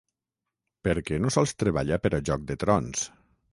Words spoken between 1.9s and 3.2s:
per a ‘Joc de trons’.